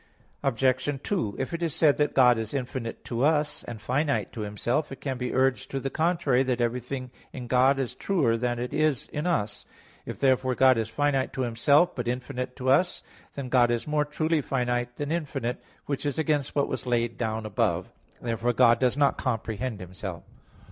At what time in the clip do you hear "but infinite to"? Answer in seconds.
11.95-12.69